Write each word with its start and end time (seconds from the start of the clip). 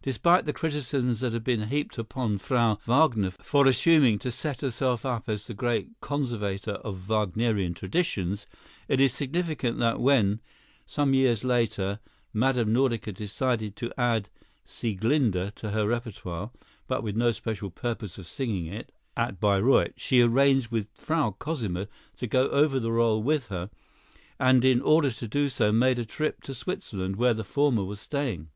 Despite 0.00 0.46
the 0.46 0.54
criticisms 0.54 1.20
that 1.20 1.34
have 1.34 1.44
been 1.44 1.68
heaped 1.68 1.98
upon 1.98 2.38
Frau 2.38 2.78
Wagner 2.86 3.30
for 3.32 3.66
assuming 3.66 4.18
to 4.20 4.32
set 4.32 4.62
herself 4.62 5.04
up 5.04 5.28
as 5.28 5.46
the 5.46 5.52
great 5.52 5.90
conservator 6.00 6.76
of 6.76 6.96
Wagnerian 7.06 7.74
traditions, 7.74 8.46
it 8.88 9.02
is 9.02 9.12
significant 9.12 9.76
that 9.76 10.00
when, 10.00 10.40
some 10.86 11.12
years 11.12 11.44
later, 11.44 12.00
Mme. 12.32 12.64
Nordica 12.72 13.12
decided 13.12 13.76
to 13.76 13.92
add 14.00 14.30
"Sieglinde" 14.64 15.52
to 15.56 15.70
her 15.72 15.86
repertoire, 15.86 16.52
but 16.88 17.02
with 17.02 17.14
no 17.14 17.30
special 17.30 17.68
purpose 17.70 18.16
of 18.16 18.26
singing 18.26 18.64
it 18.64 18.90
at 19.14 19.38
Bayreuth, 19.40 19.92
she 19.98 20.22
arranged 20.22 20.68
with 20.72 20.88
Frau 20.94 21.32
Cosima 21.32 21.86
to 22.16 22.26
go 22.26 22.48
over 22.48 22.80
the 22.80 22.88
rôle 22.88 23.22
with 23.22 23.48
her, 23.48 23.68
and 24.40 24.64
in 24.64 24.80
order 24.80 25.10
to 25.10 25.28
do 25.28 25.50
so 25.50 25.70
made 25.70 25.98
a 25.98 26.06
trip 26.06 26.40
to 26.44 26.54
Switzerland, 26.54 27.16
where 27.16 27.34
the 27.34 27.44
former 27.44 27.84
was 27.84 28.00
staying. 28.00 28.48